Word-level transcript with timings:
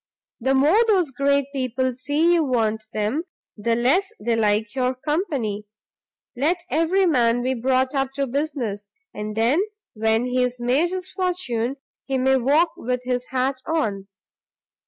The 0.39 0.55
more 0.55 0.83
those 0.87 1.11
great 1.11 1.45
people 1.53 1.93
see 1.93 2.33
you 2.33 2.43
want 2.43 2.85
them, 2.91 3.21
the 3.55 3.75
less 3.75 4.11
they 4.19 4.35
like 4.35 4.73
your 4.73 4.95
company. 4.95 5.67
Let 6.35 6.57
every 6.71 7.05
man 7.05 7.43
be 7.43 7.53
brought 7.53 7.93
up 7.93 8.09
to 8.13 8.25
business, 8.25 8.89
and 9.13 9.37
then 9.37 9.61
when 9.93 10.25
he's 10.25 10.59
made 10.59 10.89
his 10.89 11.11
fortune, 11.11 11.75
he 12.05 12.17
may 12.17 12.37
walk 12.37 12.71
with 12.75 13.01
his 13.03 13.27
hat 13.27 13.61
on. 13.67 14.07